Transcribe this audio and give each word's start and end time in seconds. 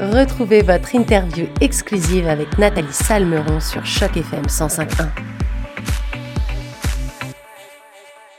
Retrouvez 0.00 0.62
votre 0.62 0.94
interview 0.94 1.46
exclusive 1.60 2.28
avec 2.28 2.56
Nathalie 2.56 2.92
Salmeron 2.92 3.58
sur 3.58 3.84
Choc 3.84 4.16
FM 4.16 4.42
105.1. 4.42 5.08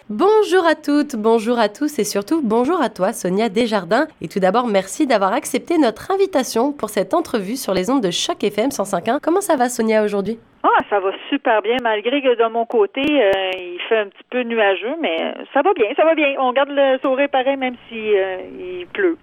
Bonjour 0.09 0.65
à 0.65 0.75
toutes, 0.75 1.17
bonjour 1.17 1.59
à 1.59 1.67
tous 1.67 1.99
et 1.99 2.05
surtout 2.05 2.41
bonjour 2.41 2.81
à 2.81 2.87
toi 2.87 3.11
Sonia 3.11 3.49
Desjardins. 3.49 4.07
Et 4.21 4.29
tout 4.29 4.39
d'abord, 4.39 4.67
merci 4.67 5.05
d'avoir 5.05 5.33
accepté 5.33 5.77
notre 5.77 6.11
invitation 6.11 6.71
pour 6.71 6.89
cette 6.89 7.13
entrevue 7.13 7.57
sur 7.57 7.73
les 7.73 7.89
ondes 7.89 8.03
de 8.03 8.09
Choc 8.09 8.41
FM 8.41 8.69
105.1. 8.69 9.19
Comment 9.21 9.41
ça 9.41 9.57
va 9.57 9.67
Sonia 9.67 10.05
aujourd'hui? 10.05 10.39
Ah, 10.63 10.81
ça 10.89 11.01
va 11.01 11.11
super 11.29 11.61
bien, 11.61 11.75
malgré 11.83 12.21
que 12.21 12.41
de 12.41 12.49
mon 12.53 12.65
côté, 12.65 13.01
euh, 13.01 13.31
il 13.57 13.79
fait 13.89 13.97
un 13.97 14.07
petit 14.07 14.23
peu 14.29 14.43
nuageux, 14.43 14.95
mais 15.01 15.17
ça 15.53 15.61
va 15.61 15.73
bien, 15.73 15.87
ça 15.97 16.05
va 16.05 16.15
bien. 16.15 16.35
On 16.39 16.53
garde 16.53 16.69
le 16.71 16.97
sourire 16.99 17.27
pareil, 17.29 17.57
même 17.57 17.75
si 17.89 18.15
euh, 18.15 18.37
il 18.57 18.87
pleut. 18.87 19.17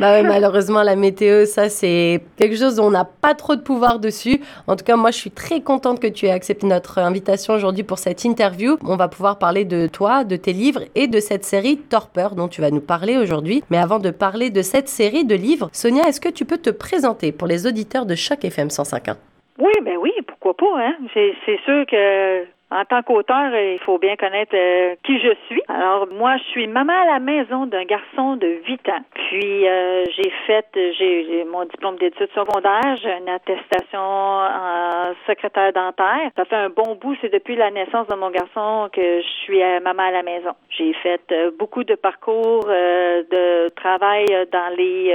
Bah 0.00 0.22
malheureusement, 0.22 0.82
la 0.82 0.96
météo, 0.96 1.44
ça, 1.44 1.68
c'est 1.68 2.20
quelque 2.36 2.56
chose 2.56 2.76
dont 2.76 2.86
on 2.86 2.90
n'a 2.90 3.04
pas 3.04 3.34
trop 3.34 3.56
de 3.56 3.60
pouvoir 3.60 3.98
dessus. 3.98 4.40
En 4.66 4.76
tout 4.76 4.84
cas, 4.84 4.96
moi, 4.96 5.10
je 5.10 5.16
suis 5.16 5.30
très 5.30 5.60
contente 5.60 6.00
que 6.00 6.06
tu 6.06 6.26
aies 6.26 6.30
accepté 6.30 6.66
notre 6.66 6.98
invitation 6.98 7.54
aujourd'hui 7.54 7.84
pour 7.84 7.98
cette 7.98 8.24
interview. 8.24 8.76
On 8.84 8.96
va 8.96 9.08
pouvoir 9.08 9.38
parler 9.38 9.64
de 9.64 9.86
toi, 9.86 10.24
de 10.24 10.36
tes 10.36 10.52
livres 10.52 10.82
et 10.94 11.06
de 11.06 11.20
cette 11.20 11.44
série 11.44 11.76
Torpeur 11.78 12.34
dont 12.34 12.48
tu 12.48 12.60
vas 12.60 12.70
nous 12.70 12.80
parler 12.80 13.16
aujourd'hui. 13.16 13.62
Mais 13.70 13.78
avant 13.78 13.98
de 13.98 14.10
parler 14.10 14.50
de 14.50 14.62
cette 14.62 14.88
série 14.88 15.24
de 15.24 15.34
livres, 15.34 15.68
Sonia, 15.72 16.08
est-ce 16.08 16.20
que 16.20 16.28
tu 16.28 16.44
peux 16.44 16.58
te 16.58 16.70
présenter 16.70 17.32
pour 17.32 17.46
les 17.46 17.66
auditeurs 17.66 18.06
de 18.06 18.14
Choc 18.14 18.44
FM 18.44 18.68
105.1? 18.68 19.16
Oui, 19.58 19.72
ben 19.84 19.96
oui, 20.00 20.12
pourquoi 20.26 20.54
pas, 20.54 20.78
hein? 20.78 20.94
C'est 21.14 21.58
sûr 21.64 21.84
que 21.90 22.44
en 22.70 22.84
tant 22.84 23.02
qu'auteur, 23.02 23.54
il 23.54 23.78
faut 23.78 23.98
bien 23.98 24.16
connaître 24.16 24.54
euh, 24.54 24.94
qui 25.02 25.18
je 25.18 25.34
suis. 25.46 25.62
Alors 25.68 26.06
moi, 26.12 26.36
je 26.36 26.42
suis 26.50 26.66
maman 26.66 26.92
à 26.92 27.06
la 27.06 27.18
maison 27.18 27.64
d'un 27.64 27.84
garçon 27.84 28.36
de 28.36 28.60
8 28.66 28.88
ans. 28.90 29.04
Puis 29.14 29.66
euh, 29.66 30.04
j'ai 30.14 30.30
fait, 30.46 30.66
j'ai 30.74 31.44
mon 31.50 31.64
diplôme 31.64 31.96
d'études 31.96 32.30
secondaires, 32.34 32.96
j'ai 33.02 33.16
une 33.16 33.28
attestation 33.30 33.98
en 33.98 35.14
secrétaire 35.26 35.72
dentaire. 35.72 36.30
Ça 36.36 36.44
fait 36.44 36.56
un 36.56 36.68
bon 36.68 36.94
bout, 37.00 37.16
c'est 37.22 37.32
depuis 37.32 37.56
la 37.56 37.70
naissance 37.70 38.06
de 38.08 38.14
mon 38.16 38.30
garçon 38.30 38.90
que 38.92 39.22
je 39.22 39.28
suis 39.44 39.60
maman 39.82 40.02
à 40.02 40.10
la 40.10 40.22
maison. 40.22 40.52
J'ai 40.68 40.92
fait 40.92 41.22
euh, 41.32 41.50
beaucoup 41.58 41.84
de 41.84 41.94
parcours 41.94 42.66
de 42.66 43.68
travail 43.70 44.26
dans 44.52 44.76
les 44.76 45.14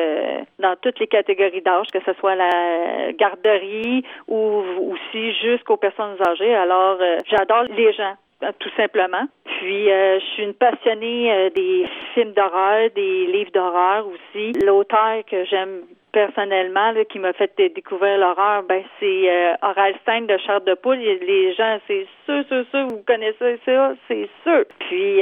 dans 0.59 0.75
toutes 0.81 0.99
les 0.99 1.07
catégories 1.07 1.61
d'âge, 1.61 1.87
que 1.93 1.99
ce 2.03 2.13
soit 2.13 2.35
la 2.35 3.11
garderie 3.13 4.03
ou 4.27 4.63
aussi 4.91 5.33
jusqu'aux 5.35 5.77
personnes 5.77 6.17
âgées. 6.27 6.55
Alors 6.55 6.97
j'adore 7.43 7.63
les 7.75 7.93
gens 7.93 8.15
euh, 8.43 8.51
tout 8.59 8.69
simplement. 8.75 9.27
Puis 9.45 9.89
euh, 9.89 10.19
je 10.19 10.25
suis 10.33 10.43
une 10.43 10.53
passionnée 10.53 11.31
euh, 11.31 11.49
des 11.51 11.87
films 12.13 12.33
d'horreur, 12.33 12.89
des 12.95 13.27
livres 13.27 13.51
d'horreur 13.53 14.05
aussi. 14.07 14.51
L'auteur 14.65 15.23
que 15.29 15.45
j'aime 15.45 15.81
personnellement 16.11 16.93
qui 17.09 17.17
m'a 17.17 17.33
fait 17.33 17.51
découvrir 17.57 18.19
l'horreur, 18.19 18.63
ben 18.63 18.83
c'est 18.99 19.29
euh, 19.29 19.93
Stein 20.01 20.21
de 20.21 20.37
Charles 20.45 20.63
de 20.65 20.75
Poule. 20.75 20.97
Les 20.97 21.53
gens, 21.53 21.79
c'est 21.87 22.05
sûr, 22.25 22.43
sûr, 22.47 22.65
sûr, 22.69 22.87
vous 22.87 23.01
connaissez 23.07 23.59
ça, 23.65 23.93
c'est 24.07 24.29
sûr. 24.43 24.63
Puis 24.79 25.21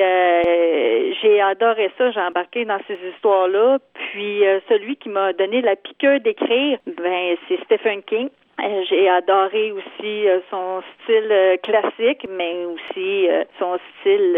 j'ai 1.22 1.42
adoré 1.42 1.92
ça, 1.98 2.12
j'ai 2.12 2.20
embarqué 2.20 2.66
dans 2.66 2.80
ces 2.88 2.98
histoires-là. 3.14 3.78
Puis 3.94 4.44
celui 4.68 4.98
qui 4.98 5.08
m'a 5.08 5.32
donné 5.32 5.62
la 5.62 5.78
piqûre 5.78 6.20
d'écrire, 6.20 6.80
ben 6.86 7.38
c'est 7.48 7.64
Stephen 7.64 8.02
King. 8.04 8.30
Euh, 8.64 8.84
j'ai 8.88 9.10
adoré 9.10 9.72
aussi 9.72 10.28
euh, 10.28 10.40
son 10.50 10.82
style 11.04 11.32
euh, 11.32 11.58
classique, 11.58 12.28
mais 12.30 12.66
aussi 12.66 13.28
son 13.58 13.78
style 14.00 14.38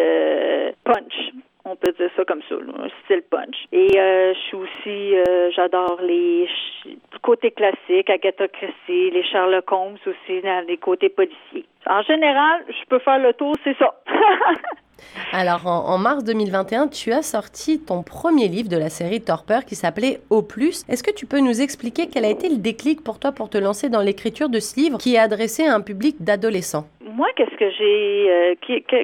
punch. 0.84 1.32
On 1.66 1.76
peut 1.76 1.94
dire 1.94 2.10
ça 2.16 2.26
comme 2.26 2.42
ça, 2.50 2.56
style 3.06 3.24
punch. 3.30 3.56
Et 3.72 3.88
je 3.94 4.38
suis 4.48 4.58
aussi, 4.58 5.16
j'adore 5.56 5.98
les 6.02 6.48
côtés 7.22 7.52
classiques, 7.52 8.10
Agatha 8.10 8.50
Christie, 8.50 9.12
les 9.12 9.24
Sherlock 9.24 9.72
Holmes 9.72 9.98
aussi, 10.06 10.42
dans 10.42 10.66
les 10.68 10.78
côtés 10.78 11.10
policiers. 11.10 11.66
En 11.88 12.02
général, 12.02 12.66
je 12.68 12.86
peux 12.90 13.00
faire 13.00 13.20
le 13.20 13.34
tour, 13.34 13.56
c'est 13.64 13.78
ça. 13.78 13.96
Alors, 15.32 15.66
en, 15.66 15.98
mars 15.98 16.24
2021, 16.24 16.88
tu 16.88 17.12
as 17.12 17.24
sorti 17.24 17.80
ton 17.80 18.04
premier 18.04 18.48
livre 18.48 18.70
de 18.70 18.78
la 18.78 18.90
série 18.90 19.22
Torpeur 19.22 19.66
qui 19.66 19.76
s'appelait 19.76 20.22
Au 20.30 20.42
plus. 20.42 20.84
Est-ce 20.88 21.04
que 21.04 21.12
tu 21.12 21.26
peux 21.26 21.40
nous 21.40 21.62
expliquer 21.62 22.08
quel 22.08 22.26
a 22.26 22.30
été 22.30 22.50
le 22.50 22.58
déclic 22.58 23.04
pour 23.04 23.20
toi 23.20 23.32
pour 23.32 23.50
te 23.50 23.58
lancer 23.58 23.90
dans 23.90 24.02
l'écriture 24.02 24.50
de 24.50 24.60
ce 24.60 24.76
livre 24.76 24.98
qui 24.98 25.16
est 25.16 25.20
adressé 25.20 25.66
à 25.66 25.74
un 25.74 25.82
public 25.82 26.18
d'adolescents? 26.20 26.88
Moi, 27.16 27.28
qu'est-ce 27.36 27.56
que 27.58 27.70
j'ai 27.70 28.26
euh, 28.32 28.56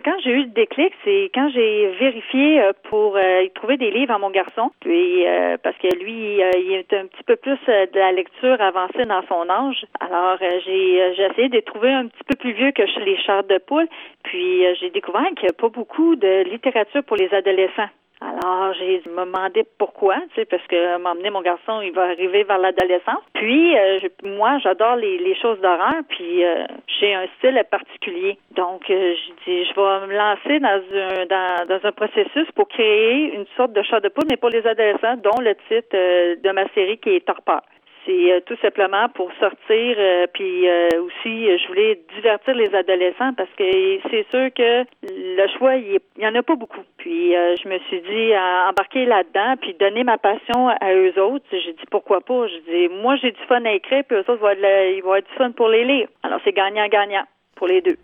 quand 0.04 0.18
j'ai 0.24 0.32
eu 0.32 0.42
le 0.42 0.54
déclic, 0.56 0.92
c'est 1.04 1.30
quand 1.32 1.48
j'ai 1.50 1.90
vérifié 2.00 2.60
euh, 2.60 2.72
pour 2.90 3.16
euh, 3.16 3.46
trouver 3.54 3.78
des 3.78 3.92
livres 3.92 4.12
à 4.12 4.18
mon 4.18 4.32
garçon, 4.32 4.72
puis 4.80 5.26
parce 5.62 5.78
que 5.78 5.96
lui, 5.96 6.38
il 6.38 6.74
est 6.74 6.92
un 6.94 7.06
petit 7.06 7.24
peu 7.24 7.36
plus 7.36 7.60
de 7.68 8.00
la 8.00 8.12
lecture 8.12 8.60
avancée 8.60 9.06
dans 9.06 9.22
son 9.28 9.48
âge. 9.48 9.86
Alors, 10.00 10.38
j'ai 10.40 11.14
j'ai 11.16 11.24
essayé 11.24 11.50
de 11.50 11.60
trouver 11.60 11.92
un 11.92 12.08
petit 12.08 12.24
peu 12.26 12.36
plus 12.36 12.54
vieux 12.54 12.72
que 12.72 12.82
les 13.00 13.18
chars 13.18 13.44
de 13.44 13.60
poule, 13.60 13.88
puis 14.24 14.64
j'ai 14.80 14.90
découvert 14.90 15.28
qu'il 15.36 15.44
n'y 15.44 15.50
a 15.50 15.62
pas 15.62 15.70
beaucoup 15.70 16.16
de 16.16 16.50
littérature 16.50 17.04
pour 17.04 17.18
les 17.18 17.32
adolescents. 17.32 17.90
Alors, 18.22 18.74
j'ai 18.74 19.02
me 19.10 19.24
demandé 19.24 19.64
pourquoi, 19.78 20.18
tu 20.34 20.36
sais, 20.36 20.46
parce 20.46 20.66
que 20.68 20.98
m'emmener 20.98 21.30
mon 21.30 21.42
garçon, 21.42 21.80
il 21.82 21.94
va 21.94 22.04
arriver 22.04 22.44
vers 22.44 22.58
l'adolescence. 22.58 23.24
Puis, 23.34 23.78
euh, 23.78 24.00
moi, 24.24 24.58
j'adore 24.60 24.98
les, 24.98 25.18
les, 25.20 25.36
choses 25.36 25.60
d'horreur, 25.62 26.02
puis 26.10 26.44
euh, 26.44 26.66
j'ai 27.00 27.14
un 27.14 27.28
style 27.38 27.62
particulier. 27.72 28.38
Donc, 28.52 28.90
euh, 28.90 29.16
je 29.16 29.32
dis, 29.46 29.66
je 29.66 29.74
vais 29.74 30.08
me 30.08 30.18
lancer 30.18 30.60
dans 30.60 30.82
un 30.94 31.26
dans, 31.28 31.66
dans, 31.68 31.88
un 31.88 31.92
processus 31.94 32.52
pour 32.56 32.68
créer 32.68 33.34
une 33.34 33.46
sorte 33.56 33.72
de 33.72 33.82
chat 33.84 34.02
de 34.02 34.10
poule, 34.10 34.28
mais 34.30 34.38
pour 34.38 34.50
les 34.50 34.68
adolescents, 34.68 35.16
dont 35.18 35.40
le 35.42 35.56
titre 35.70 35.96
de 36.44 36.52
ma 36.52 36.68
série 36.74 36.98
qui 36.98 37.12
est 37.12 37.26
Torpeur. 37.26 37.62
C'est 38.10 38.32
euh, 38.32 38.40
tout 38.44 38.58
simplement 38.60 39.08
pour 39.10 39.30
sortir, 39.40 39.96
euh, 40.00 40.26
puis 40.34 40.68
euh, 40.68 40.90
aussi, 41.04 41.46
je 41.46 41.68
voulais 41.68 42.00
divertir 42.16 42.56
les 42.56 42.74
adolescents 42.74 43.34
parce 43.38 43.52
que 43.56 44.00
c'est 44.10 44.26
sûr 44.32 44.52
que 44.52 44.84
le 45.04 45.48
choix, 45.60 45.76
il 45.76 46.00
n'y 46.18 46.26
en 46.26 46.34
a 46.34 46.42
pas 46.42 46.56
beaucoup. 46.56 46.82
Puis 46.98 47.34
je 47.34 47.70
me 47.70 47.78
suis 47.88 48.02
dit, 48.02 48.34
embarquer 48.68 49.06
là-dedans, 49.06 49.58
puis 49.62 49.76
donner 49.76 50.04
ma 50.04 50.18
passion 50.18 50.70
à 50.70 50.94
eux 50.94 51.22
autres. 51.22 51.46
J'ai 51.52 51.74
dit, 51.74 51.86
pourquoi 51.92 52.22
pas? 52.22 52.48
Je 52.48 52.72
dis, 52.72 52.94
moi, 53.02 53.16
j'ai 53.18 53.32
du 53.32 53.42
fun 53.48 53.64
à 53.66 53.74
écrire, 53.74 54.04
puis 54.08 54.18
eux 54.18 54.26
autres, 54.28 54.42
ils 54.42 55.02
vont 55.04 55.16
être 55.16 55.30
du 55.30 55.36
fun 55.36 55.52
pour 55.52 55.70
les 55.70 55.86
lire. 55.86 56.08
Alors, 56.24 56.40
c'est 56.44 56.54
gagnant-gagnant 56.54 57.26
pour 57.56 57.68
les 57.68 57.82
deux. 57.82 57.98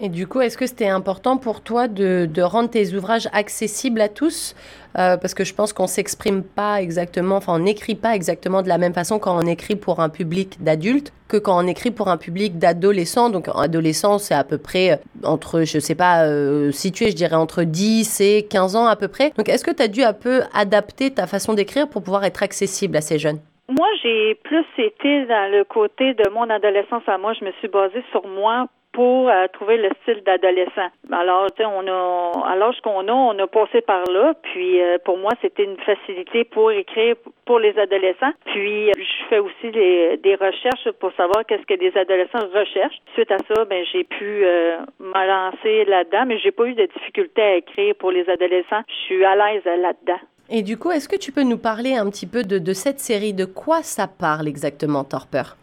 Et 0.00 0.08
du 0.08 0.28
coup, 0.28 0.40
est-ce 0.40 0.56
que 0.56 0.66
c'était 0.66 0.88
important 0.88 1.38
pour 1.38 1.60
toi 1.60 1.88
de, 1.88 2.40
rendre 2.40 2.70
tes 2.70 2.94
ouvrages 2.94 3.28
accessibles 3.32 4.00
à 4.00 4.08
tous? 4.08 4.54
Euh, 4.96 5.16
Parce 5.16 5.34
que 5.34 5.42
je 5.42 5.52
pense 5.52 5.72
qu'on 5.72 5.88
s'exprime 5.88 6.44
pas 6.44 6.80
exactement, 6.80 7.36
enfin, 7.36 7.54
on 7.54 7.58
n'écrit 7.58 7.96
pas 7.96 8.14
exactement 8.14 8.62
de 8.62 8.68
la 8.68 8.78
même 8.78 8.94
façon 8.94 9.18
quand 9.18 9.36
on 9.36 9.46
écrit 9.46 9.74
pour 9.74 9.98
un 9.98 10.08
public 10.08 10.62
d'adultes 10.62 11.12
que 11.26 11.36
quand 11.36 11.62
on 11.62 11.66
écrit 11.66 11.90
pour 11.90 12.08
un 12.08 12.16
public 12.16 12.58
d'adolescents. 12.58 13.28
Donc, 13.28 13.48
adolescent, 13.52 14.18
c'est 14.18 14.34
à 14.34 14.44
peu 14.44 14.56
près 14.56 14.92
euh, 14.92 14.96
entre, 15.24 15.62
je 15.62 15.80
sais 15.80 15.96
pas, 15.96 16.26
euh, 16.26 16.70
situé, 16.70 17.10
je 17.10 17.16
dirais, 17.16 17.34
entre 17.34 17.64
10 17.64 18.20
et 18.20 18.46
15 18.48 18.76
ans 18.76 18.86
à 18.86 18.94
peu 18.94 19.08
près. 19.08 19.32
Donc, 19.36 19.48
est-ce 19.48 19.64
que 19.64 19.72
tu 19.72 19.82
as 19.82 19.88
dû 19.88 20.04
un 20.04 20.12
peu 20.12 20.42
adapter 20.54 21.10
ta 21.10 21.26
façon 21.26 21.54
d'écrire 21.54 21.88
pour 21.88 22.02
pouvoir 22.02 22.24
être 22.24 22.44
accessible 22.44 22.96
à 22.96 23.00
ces 23.00 23.18
jeunes? 23.18 23.40
Moi, 23.68 23.88
j'ai 24.02 24.36
plus 24.44 24.64
été 24.78 25.26
dans 25.26 25.50
le 25.50 25.64
côté 25.64 26.14
de 26.14 26.30
mon 26.30 26.48
adolescence 26.48 27.02
à 27.08 27.18
moi. 27.18 27.32
Je 27.38 27.44
me 27.44 27.52
suis 27.60 27.68
basée 27.68 28.02
sur 28.12 28.26
moi 28.26 28.68
pour 28.98 29.28
euh, 29.28 29.46
trouver 29.52 29.76
le 29.76 29.90
style 30.02 30.24
d'adolescent. 30.26 30.90
Alors, 31.12 31.46
tu 31.52 31.62
sais, 31.62 31.64
on 31.64 31.86
a, 31.86 32.32
à 32.50 32.56
l'âge 32.56 32.80
qu'on 32.82 33.06
a, 33.06 33.12
on 33.12 33.38
a 33.38 33.46
passé 33.46 33.80
par 33.80 34.02
là. 34.10 34.34
Puis, 34.42 34.82
euh, 34.82 34.98
pour 35.04 35.16
moi, 35.18 35.30
c'était 35.40 35.62
une 35.62 35.76
facilité 35.76 36.42
pour 36.42 36.72
écrire 36.72 37.14
pour 37.44 37.60
les 37.60 37.78
adolescents. 37.78 38.32
Puis, 38.46 38.90
je 38.90 39.24
fais 39.28 39.38
aussi 39.38 39.70
des 39.70 40.36
recherches 40.40 40.90
pour 40.98 41.12
savoir 41.12 41.46
qu'est-ce 41.46 41.62
que 41.62 41.78
des 41.78 41.96
adolescents 41.96 42.44
recherchent. 42.52 42.98
Suite 43.14 43.30
à 43.30 43.38
ça, 43.38 43.64
ben, 43.66 43.84
j'ai 43.92 44.02
pu 44.02 44.44
euh, 44.44 44.78
me 44.98 45.26
lancer 45.28 45.84
là-dedans, 45.84 46.24
mais 46.26 46.40
j'ai 46.40 46.50
pas 46.50 46.64
eu 46.64 46.74
de 46.74 46.86
difficulté 46.86 47.40
à 47.40 47.54
écrire 47.54 47.94
pour 48.00 48.10
les 48.10 48.28
adolescents. 48.28 48.82
Je 48.88 49.04
suis 49.06 49.24
à 49.24 49.36
l'aise 49.36 49.62
là-dedans. 49.64 50.18
Et 50.50 50.62
du 50.62 50.76
coup, 50.76 50.90
est-ce 50.90 51.08
que 51.08 51.14
tu 51.14 51.30
peux 51.30 51.44
nous 51.44 51.58
parler 51.58 51.94
un 51.94 52.10
petit 52.10 52.26
peu 52.26 52.42
de, 52.42 52.58
de 52.58 52.72
cette 52.72 52.98
série? 52.98 53.32
De 53.32 53.44
quoi 53.44 53.84
ça 53.84 54.08
parle 54.08 54.48
exactement, 54.48 55.04
Torpeur? 55.04 55.54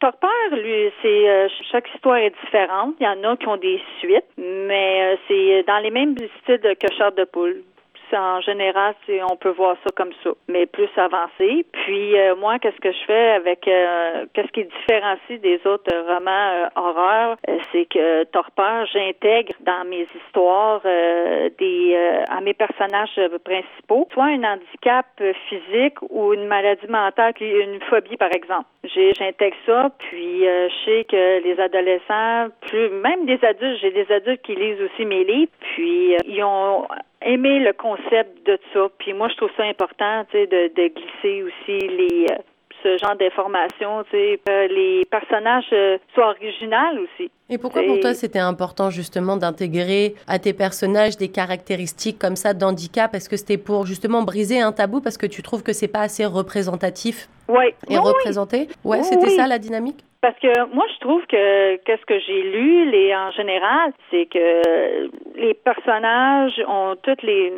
Torpeur, 0.00 0.30
lui, 0.52 0.90
c'est 1.02 1.28
euh, 1.28 1.48
chaque 1.70 1.86
histoire 1.94 2.16
est 2.16 2.32
différente. 2.42 2.94
Il 3.00 3.04
y 3.04 3.06
en 3.06 3.22
a 3.22 3.36
qui 3.36 3.46
ont 3.46 3.58
des 3.58 3.82
suites, 3.98 4.24
mais 4.38 5.12
euh, 5.12 5.16
c'est 5.28 5.62
dans 5.64 5.78
les 5.78 5.90
mêmes 5.90 6.16
styles 6.42 6.74
que 6.80 6.94
Char 6.96 7.12
de 7.12 7.24
poule 7.24 7.62
en 8.12 8.40
général, 8.40 8.94
on 9.30 9.36
peut 9.36 9.50
voir 9.50 9.76
ça 9.84 9.90
comme 9.96 10.12
ça, 10.22 10.30
mais 10.48 10.66
plus 10.66 10.88
avancé. 10.96 11.64
Puis 11.72 12.18
euh, 12.18 12.34
moi, 12.36 12.58
qu'est-ce 12.58 12.80
que 12.80 12.92
je 12.92 13.04
fais 13.06 13.30
avec 13.30 13.66
euh, 13.68 14.26
qu'est-ce 14.34 14.52
qui 14.52 14.64
différencie 14.64 15.40
des 15.40 15.60
autres 15.66 15.94
romans 16.06 16.30
euh, 16.30 16.68
horreurs, 16.76 17.36
c'est 17.72 17.86
que 17.86 18.24
Torpeur, 18.24 18.86
j'intègre 18.92 19.52
dans 19.60 19.84
mes 19.84 20.06
histoires 20.16 20.80
des 20.82 22.24
à 22.28 22.40
mes 22.40 22.54
personnages 22.54 23.20
principaux, 23.44 24.08
soit 24.12 24.24
un 24.24 24.44
handicap 24.44 25.06
physique 25.48 25.96
ou 26.08 26.32
une 26.34 26.46
maladie 26.46 26.86
mentale, 26.88 27.34
une 27.40 27.80
phobie 27.88 28.16
par 28.16 28.32
exemple. 28.32 28.66
J'intègre 28.84 29.56
ça, 29.66 29.90
puis 29.98 30.40
je 30.40 30.84
sais 30.84 31.04
que 31.04 31.42
les 31.42 31.60
adolescents, 31.60 32.48
plus 32.62 32.88
même 32.90 33.26
des 33.26 33.38
adultes, 33.44 33.78
j'ai 33.80 33.90
des 33.90 34.10
adultes 34.12 34.42
qui 34.42 34.54
lisent 34.54 34.80
aussi 34.80 35.04
mes 35.04 35.24
livres, 35.24 35.52
puis 35.60 36.16
ils 36.26 36.42
ont 36.42 36.86
aimer 37.22 37.60
le 37.60 37.72
concept 37.72 38.46
de 38.46 38.58
ça. 38.72 38.88
Puis 38.98 39.12
moi, 39.12 39.28
je 39.28 39.36
trouve 39.36 39.50
ça 39.56 39.64
important, 39.64 40.24
tu 40.30 40.38
sais, 40.38 40.46
de, 40.46 40.68
de 40.74 40.88
glisser 40.88 41.42
aussi 41.42 41.88
les 41.88 42.26
euh, 42.30 42.36
ce 42.82 42.96
genre 42.98 43.16
d'informations, 43.16 44.04
tu 44.10 44.16
sais, 44.16 44.40
les 44.68 45.04
personnages 45.10 45.68
soient 46.14 46.30
originaux 46.30 47.02
aussi. 47.02 47.30
Et 47.48 47.58
pourquoi 47.58 47.82
pour 47.82 48.00
toi 48.00 48.14
c'était 48.14 48.38
important 48.38 48.90
justement 48.90 49.36
d'intégrer 49.36 50.14
à 50.26 50.38
tes 50.38 50.52
personnages 50.52 51.16
des 51.16 51.28
caractéristiques 51.28 52.18
comme 52.18 52.36
ça 52.36 52.54
d'handicap? 52.54 53.14
Est-ce 53.14 53.28
que 53.28 53.36
c'était 53.36 53.58
pour 53.58 53.86
justement 53.86 54.22
briser 54.22 54.60
un 54.60 54.72
tabou 54.72 55.00
parce 55.00 55.18
que 55.18 55.26
tu 55.26 55.42
trouves 55.42 55.62
que 55.62 55.72
c'est 55.72 55.88
pas 55.88 56.00
assez 56.00 56.24
représentatif? 56.24 57.28
Ouais. 57.48 57.74
et 57.88 57.98
représenté? 57.98 58.68
Ouais, 58.84 59.02
c'était 59.02 59.30
ça 59.30 59.46
la 59.46 59.58
dynamique? 59.58 60.04
Parce 60.20 60.38
que 60.38 60.74
moi, 60.74 60.84
je 60.94 61.00
trouve 61.00 61.24
que 61.26 61.76
qu'est-ce 61.76 62.04
que 62.04 62.18
j'ai 62.20 62.42
lu, 62.42 62.90
les 62.90 63.14
en 63.14 63.30
général, 63.30 63.92
c'est 64.10 64.26
que 64.26 65.08
les 65.36 65.54
personnages 65.54 66.60
ont 66.68 66.96
tous 67.02 67.22
les 67.22 67.50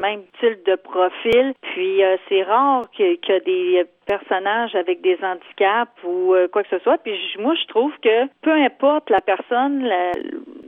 mêmes 0.00 0.24
types 0.40 0.64
de 0.66 0.76
profil. 0.76 1.54
Puis 1.60 2.02
euh, 2.02 2.16
c'est 2.28 2.42
rare 2.42 2.84
y 2.98 3.02
ait 3.04 3.40
des 3.40 3.84
personnages 4.06 4.74
avec 4.74 5.00
des 5.02 5.18
handicaps 5.22 5.92
ou 6.04 6.34
euh, 6.34 6.48
quoi 6.48 6.64
que 6.64 6.70
ce 6.70 6.78
soit. 6.80 6.98
Puis 6.98 7.14
moi, 7.38 7.54
je 7.54 7.66
trouve 7.66 7.92
que 8.02 8.26
peu 8.42 8.52
importe 8.52 9.08
la 9.10 9.20
personne, 9.20 9.88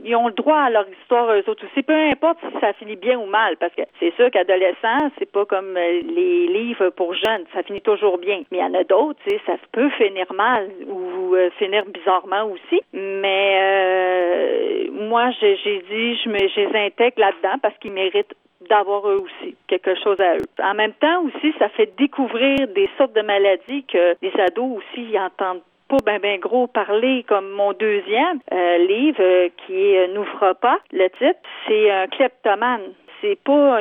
ils 0.03 0.15
ont 0.15 0.27
le 0.27 0.33
droit 0.33 0.57
à 0.57 0.69
leur 0.69 0.85
histoire 0.89 1.31
eux 1.31 1.43
autres 1.47 1.65
aussi. 1.65 1.83
Peu 1.83 1.93
importe 1.93 2.39
si 2.41 2.59
ça 2.59 2.73
finit 2.73 2.95
bien 2.95 3.17
ou 3.17 3.25
mal, 3.25 3.57
parce 3.57 3.73
que 3.73 3.81
c'est 3.99 4.13
sûr 4.15 4.29
qu'adolescent, 4.31 5.09
c'est 5.17 5.31
pas 5.31 5.45
comme 5.45 5.77
euh, 5.77 6.01
les 6.01 6.47
livres 6.47 6.89
pour 6.89 7.13
jeunes, 7.13 7.45
ça 7.53 7.63
finit 7.63 7.81
toujours 7.81 8.17
bien. 8.17 8.41
Mais 8.51 8.59
il 8.59 8.61
y 8.61 8.63
en 8.63 8.73
a 8.73 8.83
d'autres, 8.83 9.19
ça 9.45 9.53
peut 9.71 9.89
finir 9.91 10.31
mal 10.33 10.69
ou 10.87 11.35
euh, 11.35 11.49
finir 11.57 11.85
bizarrement 11.85 12.45
aussi. 12.45 12.81
Mais 12.93 13.59
euh, 13.61 14.91
moi, 14.91 15.31
j'ai 15.39 15.55
dit, 15.55 16.15
je 16.23 16.29
me, 16.29 16.37
je 16.37 16.59
les 16.61 16.85
intègre 16.85 17.19
là-dedans 17.19 17.57
parce 17.61 17.77
qu'ils 17.77 17.93
méritent 17.93 18.35
d'avoir 18.69 19.07
eux 19.09 19.25
aussi 19.25 19.55
quelque 19.67 19.95
chose 20.03 20.19
à 20.19 20.35
eux. 20.35 20.47
En 20.61 20.73
même 20.73 20.93
temps 20.93 21.23
aussi, 21.23 21.53
ça 21.59 21.69
fait 21.69 21.93
découvrir 21.97 22.67
des 22.69 22.89
sortes 22.97 23.13
de 23.13 23.21
maladies 23.21 23.83
que 23.83 24.15
les 24.21 24.33
ados 24.39 24.77
aussi 24.77 25.17
entendent 25.19 25.61
ben 26.03 26.19
ben 26.19 26.39
gros 26.39 26.67
parler 26.67 27.23
comme 27.27 27.49
mon 27.51 27.73
deuxième 27.73 28.39
euh, 28.51 28.77
livre 28.77 29.21
euh, 29.21 29.49
qui 29.57 29.73
est 29.73 29.99
euh, 29.99 30.13
N'ouvre 30.13 30.53
pas. 30.53 30.79
Le 30.91 31.07
titre, 31.09 31.39
c'est 31.67 31.91
un 31.91 32.07
kleptomane 32.07 32.93
c'est 33.21 33.39
pas 33.41 33.79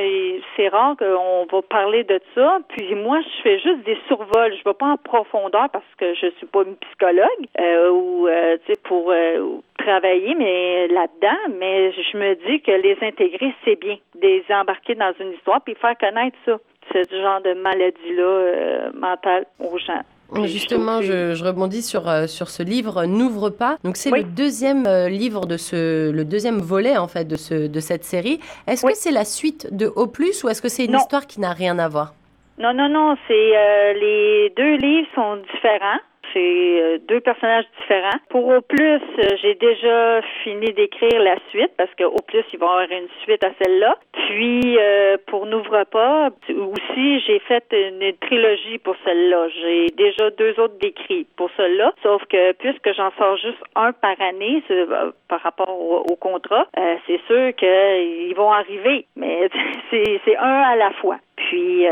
c'est 0.55 0.69
rare 0.69 0.97
qu'on 0.97 1.47
va 1.51 1.63
parler 1.63 2.05
de 2.05 2.21
ça. 2.33 2.59
Puis 2.69 2.95
moi, 2.95 3.21
je 3.23 3.43
fais 3.43 3.59
juste 3.59 3.83
des 3.85 3.99
survols. 4.07 4.55
Je 4.57 4.63
vais 4.63 4.75
pas 4.75 4.87
en 4.87 4.97
profondeur 4.97 5.69
parce 5.69 5.85
que 5.99 6.15
je 6.15 6.31
suis 6.37 6.47
pas 6.47 6.63
une 6.63 6.77
psychologue 6.77 7.49
ou 7.91 8.29
tu 8.29 8.73
sais 8.73 8.79
pour 8.85 9.13
travailler 9.79 10.37
mais 10.37 10.87
là-dedans. 10.87 11.57
Mais 11.59 11.91
je 11.91 12.17
me 12.17 12.35
dis 12.47 12.61
que 12.61 12.71
les 12.71 12.97
intégrer 13.03 13.53
c'est 13.65 13.75
bien, 13.81 13.97
les 14.21 14.45
embarquer 14.49 14.95
dans 14.95 15.13
une 15.19 15.33
histoire 15.33 15.61
puis 15.61 15.75
faire 15.75 15.99
connaître 15.99 16.37
ça, 16.45 16.59
ce 16.93 17.17
genre 17.17 17.41
de 17.41 17.55
maladie 17.55 18.15
là 18.15 18.93
mentale 18.95 19.47
aux 19.59 19.77
gens. 19.77 20.03
Justement, 20.45 21.03
je, 21.03 21.35
je, 21.35 21.45
rebondis 21.45 21.83
sur, 21.83 22.09
euh, 22.09 22.27
sur 22.27 22.49
ce 22.49 22.63
livre 22.63 23.05
N'ouvre 23.05 23.51
pas. 23.51 23.77
Donc 23.85 23.97
c'est 23.97 24.11
le 24.11 24.23
deuxième 24.23 24.87
euh, 24.87 25.09
livre 25.09 25.47
de 25.47 25.57
ce 25.57 26.11
le 26.11 26.25
deuxième 26.25 26.59
volet 26.59 26.97
en 26.97 27.09
fait 27.09 27.25
de 27.25 27.37
ce 27.37 27.67
de 27.67 27.81
cette 27.81 28.05
série. 28.05 28.41
Est-ce 28.67 28.85
que 28.87 28.95
c'est 28.95 29.11
la 29.11 29.25
suite 29.25 29.69
de 29.75 29.87
Au 29.87 30.07
plus 30.07 30.43
ou 30.45 30.49
est-ce 30.49 30.63
que 30.63 30.69
c'est 30.69 30.85
une 30.85 30.97
histoire 30.97 31.27
qui 31.27 31.41
n'a 31.41 31.53
rien 31.53 31.79
à 31.79 31.89
voir? 31.89 32.15
Non 32.59 32.73
non 32.73 32.89
non, 32.89 33.17
c'est 33.27 33.57
euh, 33.57 33.93
les 33.95 34.53
deux 34.57 34.77
livres 34.77 35.09
sont 35.15 35.37
différents 35.53 36.01
c'est 36.33 36.83
euh, 36.83 36.99
deux 37.09 37.21
personnages 37.21 37.65
différents. 37.81 38.19
Pour 38.29 38.49
Au 38.49 38.61
plus, 38.61 39.01
euh, 39.19 39.37
j'ai 39.41 39.55
déjà 39.55 40.21
fini 40.43 40.73
d'écrire 40.73 41.21
la 41.23 41.37
suite 41.51 41.73
parce 41.77 41.91
qu'au 41.95 42.21
plus, 42.27 42.45
il 42.53 42.59
va 42.59 42.67
y 42.67 42.69
avoir 42.69 42.91
une 42.91 43.09
suite 43.23 43.45
à 43.45 43.51
celle-là. 43.61 43.97
Puis, 44.13 44.79
euh, 44.79 45.17
pour 45.27 45.47
N'ouvre 45.47 45.85
pas, 45.85 46.31
aussi, 46.49 47.21
j'ai 47.21 47.39
fait 47.41 47.65
une 47.73 48.13
trilogie 48.21 48.79
pour 48.79 48.95
celle-là. 49.05 49.49
J'ai 49.61 49.87
déjà 49.97 50.31
deux 50.31 50.59
autres 50.59 50.79
décrits 50.79 51.27
pour 51.37 51.51
celle-là. 51.57 51.93
Sauf 52.03 52.25
que 52.27 52.53
puisque 52.53 52.93
j'en 52.95 53.11
sors 53.19 53.37
juste 53.37 53.63
un 53.77 53.93
par 53.93 54.21
année 54.21 54.63
par 55.29 55.41
rapport 55.41 55.69
au, 55.71 56.17
contrat, 56.17 56.67
c'est 57.07 57.21
sûr 57.27 57.55
qu'ils 57.57 58.35
vont 58.37 58.53
arriver. 58.53 59.07
Mais 59.17 59.49
c'est 59.91 60.37
un 60.37 60.63
à 60.63 60.77
la 60.77 60.91
fois. 60.93 61.19
Puis 61.37 61.85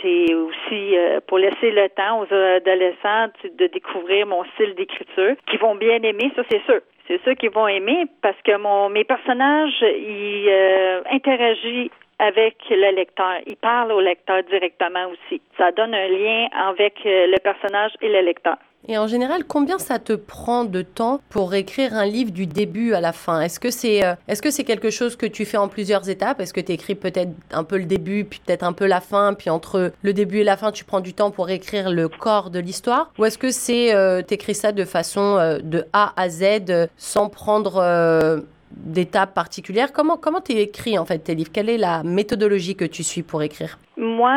c'est 0.00 0.34
aussi 0.34 0.96
pour 1.26 1.38
laisser 1.38 1.70
le 1.70 1.88
temps 1.90 2.20
aux 2.20 2.34
adolescents 2.34 3.28
de 3.58 3.66
découvrir 3.66 4.26
mon 4.26 4.44
style 4.54 4.74
d'écriture, 4.74 5.34
qui 5.46 5.56
vont 5.56 5.74
bien 5.74 6.02
aimer, 6.02 6.32
ça 6.36 6.42
c'est 6.50 6.62
sûr. 6.64 6.80
C'est 7.08 7.20
sûr 7.22 7.34
qu'ils 7.34 7.50
vont 7.50 7.68
aimer 7.68 8.06
parce 8.22 8.40
que 8.42 8.56
mon 8.56 8.88
mes 8.88 9.04
personnages, 9.04 9.82
ils 9.82 10.48
euh, 10.48 11.02
interagissent 11.10 11.90
avec 12.18 12.56
le 12.70 12.94
lecteur. 12.94 13.34
Ils 13.46 13.56
parlent 13.56 13.92
au 13.92 14.00
lecteur 14.00 14.42
directement 14.44 15.06
aussi. 15.08 15.42
Ça 15.58 15.72
donne 15.72 15.94
un 15.94 16.08
lien 16.08 16.46
avec 16.68 16.94
euh, 17.04 17.26
le 17.26 17.38
personnage 17.40 17.92
et 18.00 18.08
le 18.08 18.20
lecteur. 18.20 18.56
Et 18.88 18.98
en 18.98 19.06
général, 19.06 19.44
combien 19.44 19.78
ça 19.78 20.00
te 20.00 20.12
prend 20.12 20.64
de 20.64 20.82
temps 20.82 21.20
pour 21.30 21.54
écrire 21.54 21.94
un 21.94 22.04
livre 22.04 22.32
du 22.32 22.46
début 22.46 22.94
à 22.94 23.00
la 23.00 23.12
fin? 23.12 23.40
Est-ce 23.40 23.60
que 23.60 23.70
c'est 23.70 24.04
euh, 24.04 24.14
est-ce 24.26 24.42
que 24.42 24.50
c'est 24.50 24.64
quelque 24.64 24.90
chose 24.90 25.14
que 25.14 25.26
tu 25.26 25.44
fais 25.44 25.56
en 25.56 25.68
plusieurs 25.68 26.08
étapes? 26.08 26.40
Est-ce 26.40 26.52
que 26.52 26.60
tu 26.60 26.72
écris 26.72 26.96
peut-être 26.96 27.30
un 27.52 27.62
peu 27.62 27.78
le 27.78 27.84
début, 27.84 28.24
puis 28.24 28.40
peut-être 28.44 28.64
un 28.64 28.72
peu 28.72 28.86
la 28.86 29.00
fin, 29.00 29.34
puis 29.34 29.50
entre 29.50 29.92
le 30.02 30.12
début 30.12 30.38
et 30.38 30.44
la 30.44 30.56
fin, 30.56 30.72
tu 30.72 30.84
prends 30.84 31.00
du 31.00 31.14
temps 31.14 31.30
pour 31.30 31.48
écrire 31.50 31.90
le 31.90 32.08
corps 32.08 32.50
de 32.50 32.58
l'histoire? 32.58 33.12
Ou 33.18 33.24
est-ce 33.24 33.38
que 33.38 33.52
c'est 33.52 33.94
euh, 33.94 34.20
t'écris 34.22 34.56
ça 34.56 34.72
de 34.72 34.84
façon 34.84 35.36
euh, 35.38 35.58
de 35.62 35.86
A 35.92 36.12
à 36.20 36.28
Z 36.28 36.88
sans 36.96 37.28
prendre 37.28 38.42
d'étapes 38.76 39.34
particulières 39.34 39.92
Comment 39.92 40.16
comment 40.16 40.40
tu 40.40 40.52
écris 40.52 40.98
en 40.98 41.04
fait 41.04 41.18
tes 41.18 41.34
livres? 41.34 41.50
Quelle 41.52 41.68
est 41.68 41.78
la 41.78 42.02
méthodologie 42.02 42.76
que 42.76 42.84
tu 42.84 43.02
suis 43.02 43.22
pour 43.22 43.42
écrire? 43.42 43.78
Moi, 43.96 44.36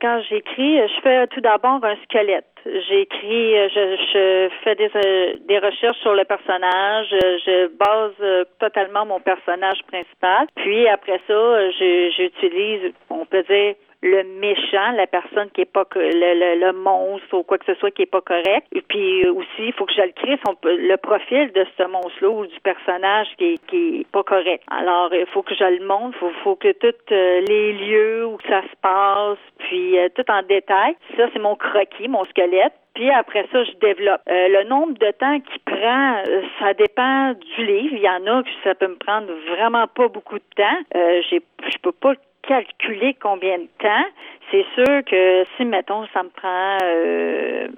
quand 0.00 0.20
j'écris, 0.28 0.78
je 0.78 1.00
fais 1.02 1.26
tout 1.28 1.40
d'abord 1.40 1.84
un 1.84 1.96
squelette. 2.04 2.46
J'écris, 2.64 3.58
euh, 3.58 3.68
je, 3.68 3.96
je 4.12 4.48
fais 4.62 4.74
des, 4.74 4.90
euh, 4.96 5.34
des 5.46 5.58
recherches 5.58 5.98
sur 5.98 6.14
le 6.14 6.24
personnage, 6.24 7.12
euh, 7.12 7.38
je 7.44 7.66
base 7.76 8.46
totalement 8.58 9.04
mon 9.04 9.20
personnage 9.20 9.80
principal. 9.86 10.46
Puis 10.56 10.88
après 10.88 11.20
ça, 11.26 11.70
j'utilise, 12.16 12.92
on 13.10 13.26
peut 13.26 13.42
dire, 13.42 13.74
le 14.04 14.22
méchant, 14.38 14.92
la 14.92 15.06
personne 15.06 15.48
qui 15.50 15.62
est 15.62 15.72
pas 15.72 15.86
le, 15.96 16.60
le, 16.60 16.72
monstre 16.72 17.32
ou 17.32 17.42
quoi 17.42 17.56
que 17.56 17.64
ce 17.64 17.74
soit 17.74 17.90
qui 17.90 18.02
est 18.02 18.06
pas 18.06 18.20
correct. 18.20 18.66
Et 18.72 18.82
puis 18.82 19.26
aussi, 19.28 19.64
il 19.66 19.72
faut 19.72 19.86
que 19.86 19.94
je 19.94 20.02
le 20.02 20.12
crée 20.12 20.38
son, 20.46 20.54
le 20.62 20.96
profil 20.96 21.50
de 21.52 21.64
ce 21.78 21.84
monstre-là 21.84 22.28
ou 22.28 22.46
du 22.46 22.60
personnage 22.60 23.28
qui 23.38 23.54
est, 23.54 23.66
qui 23.66 24.00
est 24.00 24.10
pas 24.12 24.22
correct. 24.22 24.62
Alors, 24.70 25.12
il 25.14 25.26
faut 25.26 25.42
que 25.42 25.54
je 25.54 25.64
le 25.64 25.86
montre, 25.86 26.16
il 26.16 26.20
faut, 26.20 26.32
faut, 26.44 26.56
que 26.56 26.72
tous 26.72 27.10
les 27.10 27.72
lieux 27.72 28.26
où 28.26 28.36
ça 28.46 28.60
se 28.62 28.76
passe, 28.82 29.38
puis 29.58 29.96
tout 30.14 30.30
en 30.30 30.42
détail. 30.42 30.96
Ça, 31.16 31.28
c'est 31.32 31.38
mon 31.38 31.56
croquis, 31.56 32.08
mon 32.08 32.24
squelette. 32.26 32.74
Puis 32.94 33.10
après 33.10 33.46
ça, 33.50 33.64
je 33.64 33.72
développe. 33.80 34.20
Euh, 34.28 34.48
le 34.48 34.68
nombre 34.68 34.96
de 34.98 35.10
temps 35.10 35.40
qui 35.40 35.58
prend, 35.60 36.22
euh, 36.28 36.42
ça 36.60 36.74
dépend 36.74 37.32
du 37.32 37.66
livre. 37.66 37.94
Il 37.96 38.02
y 38.02 38.08
en 38.08 38.24
a 38.26 38.42
que 38.42 38.48
ça 38.62 38.74
peut 38.76 38.86
me 38.86 38.96
prendre 38.96 39.32
vraiment 39.48 39.86
pas 39.88 40.06
beaucoup 40.08 40.38
de 40.38 40.44
temps. 40.54 40.78
Euh, 40.94 41.20
j'ai, 41.28 41.42
je 41.72 41.78
peux 41.82 41.92
pas 41.92 42.14
calculer 42.46 43.14
combien 43.20 43.58
de 43.58 43.68
temps. 43.78 44.06
C'est 44.50 44.64
sûr 44.74 45.04
que 45.04 45.44
si, 45.56 45.64
mettons, 45.64 46.06
ça 46.12 46.22
me 46.22 46.28
prend, 46.28 46.78
euh, 46.82 47.68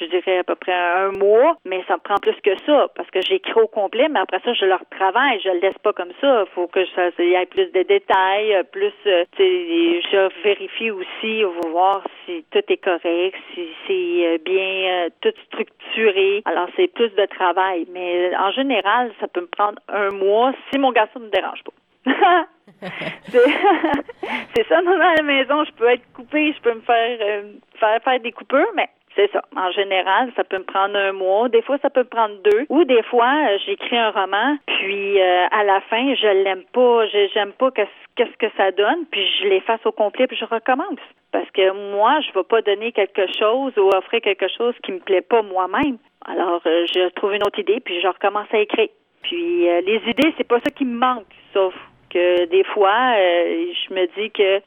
je 0.00 0.04
dirais 0.06 0.38
à 0.38 0.44
peu 0.44 0.54
près 0.54 0.72
un 0.72 1.12
mois, 1.12 1.56
mais 1.64 1.84
ça 1.86 1.94
me 1.94 2.00
prend 2.00 2.16
plus 2.16 2.34
que 2.42 2.56
ça 2.66 2.88
parce 2.96 3.10
que 3.10 3.20
j'écris 3.20 3.60
au 3.60 3.66
complet, 3.66 4.08
mais 4.08 4.20
après 4.20 4.40
ça, 4.44 4.52
je 4.54 4.64
le 4.64 4.74
retravaille. 4.74 5.40
Je 5.44 5.50
le 5.50 5.60
laisse 5.60 5.78
pas 5.78 5.92
comme 5.92 6.12
ça. 6.20 6.44
Il 6.46 6.52
faut 6.54 6.66
que 6.66 6.84
ça 6.94 7.10
y 7.18 7.34
ait 7.34 7.46
plus 7.46 7.70
de 7.72 7.82
détails, 7.82 8.62
plus, 8.72 8.92
euh, 9.06 9.24
je 9.38 10.42
vérifie 10.42 10.90
aussi, 10.90 11.42
va 11.42 11.68
voir 11.70 12.02
si 12.24 12.44
tout 12.50 12.62
est 12.66 12.82
correct, 12.82 13.36
si 13.54 13.68
c'est 13.86 14.26
euh, 14.26 14.38
bien 14.44 15.08
tout 15.20 15.34
structuré. 15.46 16.42
Alors, 16.46 16.68
c'est 16.76 16.88
plus 16.88 17.10
de 17.10 17.26
travail. 17.26 17.86
Mais 17.92 18.34
en 18.36 18.50
général, 18.50 19.12
ça 19.20 19.28
peut 19.28 19.42
me 19.42 19.46
prendre 19.46 19.78
un 19.88 20.10
mois 20.10 20.52
si 20.70 20.78
mon 20.78 20.92
garçon 20.92 21.20
ne 21.20 21.26
me 21.26 21.30
dérange 21.30 21.62
pas. 21.62 21.72
c'est 24.54 24.66
ça, 24.68 24.82
dans 24.82 24.96
la 24.96 25.22
maison, 25.22 25.64
je 25.64 25.72
peux 25.72 25.88
être 25.88 26.04
coupée, 26.12 26.52
je 26.52 26.60
peux 26.60 26.74
me 26.74 26.80
faire, 26.80 27.18
euh, 27.20 27.42
faire 27.78 28.02
faire 28.02 28.20
des 28.20 28.32
coupures, 28.32 28.70
mais 28.74 28.88
c'est 29.16 29.30
ça. 29.30 29.42
En 29.56 29.70
général, 29.70 30.32
ça 30.36 30.44
peut 30.44 30.58
me 30.58 30.64
prendre 30.64 30.96
un 30.96 31.12
mois. 31.12 31.48
Des 31.48 31.62
fois, 31.62 31.78
ça 31.80 31.88
peut 31.88 32.00
me 32.00 32.08
prendre 32.08 32.34
deux. 32.42 32.66
Ou 32.68 32.84
des 32.84 33.02
fois, 33.04 33.32
euh, 33.48 33.58
j'écris 33.64 33.96
un 33.96 34.10
roman, 34.10 34.56
puis 34.66 35.20
euh, 35.20 35.46
à 35.50 35.64
la 35.64 35.80
fin, 35.82 36.14
je 36.14 36.26
l'aime 36.42 36.64
pas. 36.72 37.06
J'aime 37.32 37.52
pas 37.52 37.70
qu'est-ce 37.70 38.36
que 38.38 38.46
ça 38.56 38.70
donne, 38.72 39.06
puis 39.10 39.24
je 39.38 39.48
l'efface 39.48 39.84
au 39.84 39.92
complet, 39.92 40.26
puis 40.26 40.36
je 40.36 40.44
recommence. 40.44 40.98
Parce 41.32 41.50
que 41.50 41.92
moi, 41.92 42.20
je 42.20 42.32
vais 42.32 42.44
pas 42.44 42.62
donner 42.62 42.92
quelque 42.92 43.26
chose 43.38 43.72
ou 43.76 43.88
offrir 43.94 44.20
quelque 44.20 44.46
chose 44.48 44.74
qui 44.82 44.92
me 44.92 45.00
plaît 45.00 45.22
pas 45.22 45.42
moi-même. 45.42 45.98
Alors, 46.26 46.60
je 46.64 47.08
trouve 47.10 47.34
une 47.34 47.42
autre 47.42 47.58
idée, 47.58 47.80
puis 47.80 48.00
je 48.00 48.06
recommence 48.08 48.48
à 48.52 48.58
écrire. 48.58 48.88
Puis 49.22 49.66
les 49.66 50.00
idées, 50.06 50.32
c'est 50.36 50.46
pas 50.46 50.60
ça 50.60 50.70
qui 50.70 50.84
me 50.84 50.96
manque, 50.96 51.26
sauf 51.52 51.74
des 52.18 52.64
fois, 52.72 53.14
euh, 53.16 53.66
je 53.72 53.94
me 53.94 54.06
dis 54.18 54.30
que 54.30 54.60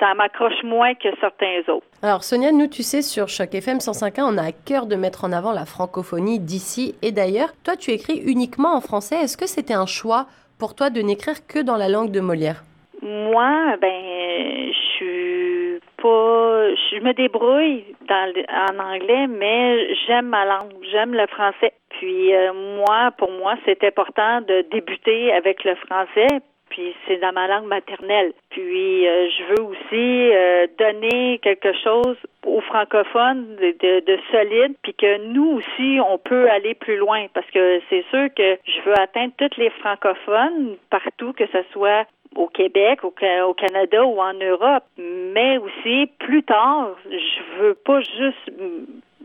ça, 0.00 0.14
m'accroche 0.14 0.62
moins 0.62 0.94
que 0.94 1.08
certains 1.20 1.60
autres. 1.68 1.86
Alors 2.02 2.24
Sonia, 2.24 2.52
nous, 2.52 2.68
tu 2.68 2.82
sais, 2.82 3.02
sur 3.02 3.28
Choc 3.28 3.54
FM 3.54 3.78
105.1, 3.78 4.22
on 4.22 4.38
a 4.38 4.48
à 4.48 4.52
cœur 4.52 4.86
de 4.86 4.96
mettre 4.96 5.24
en 5.24 5.32
avant 5.32 5.52
la 5.52 5.66
francophonie 5.66 6.38
d'ici 6.38 6.94
et 7.02 7.12
d'ailleurs. 7.12 7.50
Toi, 7.64 7.76
tu 7.76 7.90
écris 7.90 8.22
uniquement 8.24 8.74
en 8.74 8.80
français. 8.80 9.16
Est-ce 9.16 9.36
que 9.36 9.46
c'était 9.46 9.74
un 9.74 9.86
choix 9.86 10.26
pour 10.58 10.74
toi 10.74 10.90
de 10.90 11.00
n'écrire 11.00 11.46
que 11.46 11.60
dans 11.60 11.76
la 11.76 11.88
langue 11.88 12.10
de 12.10 12.20
Molière? 12.20 12.62
Moi, 13.02 13.76
ben, 13.80 14.72
je 14.72 14.78
suis 14.96 15.80
pas, 16.02 16.74
je 16.90 17.00
me 17.00 17.12
débrouille 17.12 17.84
dans, 18.08 18.32
en 18.48 18.78
anglais, 18.94 19.26
mais 19.28 19.94
j'aime 20.06 20.26
ma 20.26 20.44
langue, 20.44 20.72
j'aime 20.90 21.14
le 21.14 21.26
français. 21.26 21.72
Puis 21.90 22.34
euh, 22.34 22.52
moi, 22.52 23.10
pour 23.18 23.30
moi, 23.30 23.54
c'est 23.64 23.82
important 23.84 24.40
de 24.40 24.64
débuter 24.70 25.32
avec 25.32 25.64
le 25.64 25.74
français 25.76 26.40
puis 26.70 26.94
c'est 27.06 27.16
dans 27.16 27.32
ma 27.32 27.46
langue 27.46 27.66
maternelle. 27.66 28.32
Puis 28.50 29.06
euh, 29.06 29.28
je 29.30 29.44
veux 29.44 29.62
aussi 29.62 30.32
euh, 30.32 30.66
donner 30.78 31.38
quelque 31.42 31.72
chose 31.84 32.16
aux 32.46 32.60
francophones 32.62 33.56
de, 33.56 34.00
de, 34.00 34.18
solide, 34.30 34.74
puis 34.82 34.94
que 34.94 35.18
nous 35.28 35.58
aussi, 35.58 35.98
on 36.00 36.18
peut 36.18 36.48
aller 36.50 36.74
plus 36.74 36.96
loin, 36.96 37.26
parce 37.34 37.48
que 37.50 37.80
c'est 37.90 38.04
sûr 38.10 38.28
que 38.34 38.58
je 38.64 38.80
veux 38.84 38.98
atteindre 38.98 39.32
tous 39.36 39.56
les 39.58 39.70
francophones 39.70 40.76
partout, 40.90 41.32
que 41.32 41.46
ce 41.52 41.62
soit 41.72 42.06
au 42.36 42.46
Québec, 42.46 43.04
au, 43.04 43.14
au, 43.46 43.54
Canada 43.54 44.04
ou 44.04 44.20
en 44.20 44.34
Europe, 44.34 44.84
mais 44.98 45.58
aussi 45.58 46.10
plus 46.18 46.42
tard, 46.42 46.94
je 47.10 47.62
veux 47.62 47.74
pas 47.74 48.00
juste 48.00 48.50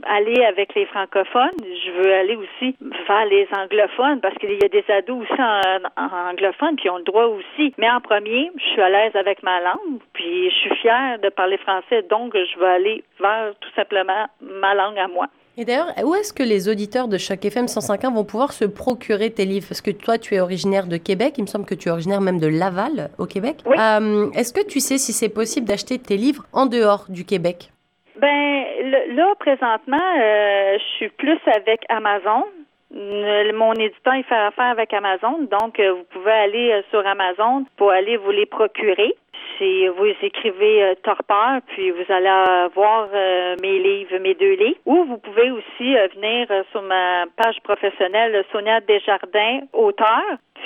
aller 0.08 0.44
avec 0.44 0.74
les 0.76 0.86
francophones, 0.86 1.52
je 1.62 1.92
veux 1.92 2.14
aller 2.14 2.36
aussi 2.36 2.76
vers 3.08 3.26
les 3.26 3.48
anglophones 3.56 4.22
parce 4.22 4.36
qu'il 4.36 4.52
y 4.52 4.66
a 4.66 4.70
des 4.70 4.84
ados 4.92 5.24
aussi 5.24 5.42
en, 5.42 6.30
anglophones 6.30 6.76
qui 6.76 6.90
ont 6.90 6.98
le 6.98 7.04
droit 7.04 7.26
aussi. 7.26 7.74
Mais 7.78 7.90
en 7.90 8.02
premier, 8.02 8.52
je 8.56 8.64
suis 8.72 8.82
à 8.82 8.90
l'aise 8.90 9.16
avec 9.16 9.44
ma 9.44 9.62
langue, 9.62 10.00
puis 10.14 10.50
je 10.50 10.56
suis 10.56 10.76
fière 10.78 11.20
de 11.20 11.30
parler 11.30 11.58
français, 11.58 12.04
donc 12.10 12.34
je 12.36 12.60
veux 12.60 12.68
aller 12.68 13.04
vers 13.20 13.54
tout 13.60 13.72
simplement 13.76 14.28
ma 14.42 14.74
langue 14.74 14.98
à 14.98 15.08
moi. 15.08 15.28
Et 15.56 15.66
d'ailleurs, 15.66 15.94
où 16.04 16.16
est-ce 16.16 16.34
que 16.34 16.42
les 16.42 16.68
auditeurs 16.68 17.08
de 17.08 17.20
chaque 17.20 17.46
FM 17.46 17.68
105.1 17.68 18.16
vont 18.16 18.24
pouvoir 18.24 18.54
se 18.54 18.66
procurer 18.66 19.30
tes 19.30 19.46
livres? 19.46 19.68
Parce 19.70 19.82
que 19.82 19.92
toi, 19.92 20.18
tu 20.18 20.34
es 20.34 20.40
originaire 20.40 20.88
de 20.88 20.98
Québec, 20.98 21.36
il 21.38 21.44
me 21.44 21.48
semble 21.48 21.66
que 21.66 21.76
tu 21.76 21.90
es 21.90 21.92
originaire 21.92 22.22
même 22.22 22.40
de 22.40 22.48
Laval, 22.48 23.12
au 23.20 23.28
Québec. 23.28 23.58
Oui. 23.68 23.76
Euh, 23.78 24.32
est-ce 24.32 24.52
que 24.52 24.66
tu 24.66 24.80
sais 24.80 24.98
si 24.98 25.14
c'est 25.14 25.30
possible 25.30 25.68
d'acheter 25.68 26.00
tes 26.00 26.18
livres 26.18 26.44
en 26.54 26.66
dehors 26.66 27.06
du 27.08 27.24
Québec? 27.24 27.70
Ben 28.16 28.66
là, 29.16 29.34
présentement, 29.40 29.98
euh, 30.20 30.78
je 30.78 30.84
suis 30.98 31.10
plus 31.10 31.40
avec 31.48 31.84
Amazon. 31.90 32.46
Mon 32.92 33.74
éditeur, 33.74 34.16
il 34.16 34.24
fait 34.24 34.36
affaire 34.36 34.66
avec 34.66 34.94
Amazon, 34.94 35.48
donc 35.50 35.80
euh, 35.80 35.94
vous 35.94 36.04
pouvez 36.12 36.32
aller 36.32 36.72
euh, 36.72 36.82
sur 36.92 37.06
Amazon 37.08 37.66
pour 37.76 37.90
aller 37.90 38.18
vous 38.18 38.30
les 38.30 38.46
procurer. 38.46 39.16
Si 39.58 39.88
vous 39.88 40.14
écrivez 40.22 40.96
Torpeur, 41.04 41.60
puis 41.68 41.92
vous 41.92 42.12
allez 42.12 42.70
voir 42.74 43.08
mes 43.62 43.78
livres, 43.80 44.18
mes 44.18 44.34
deux 44.34 44.54
livres. 44.54 44.80
Ou 44.86 45.04
vous 45.04 45.20
pouvez 45.20 45.52
aussi 45.52 45.94
venir 46.16 46.48
sur 46.72 46.82
ma 46.82 47.26
page 47.38 47.62
professionnelle 47.64 48.44
Sonia 48.52 48.82
Desjardins, 48.82 49.60
auteur, 49.74 50.24